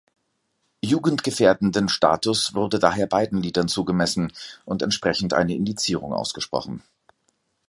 [0.83, 4.33] Jugendgefährdenden Status wurde daher beiden Liedern zugemessen
[4.65, 6.81] und entsprechend eine Indizierung ausgesprochen.